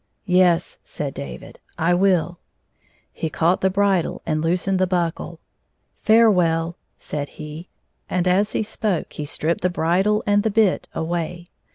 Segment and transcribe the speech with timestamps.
[0.25, 2.39] "Yes," said David," I will.
[3.13, 5.39] He caught the hridle and loosed the buckle."
[6.07, 7.67] Farewell," said he,
[8.09, 11.45] and as he spoke he stripped the bridle and the bit away.